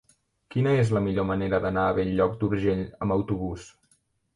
[0.55, 3.73] Quina és la millor manera d'anar a Bell-lloc d'Urgell amb autobús?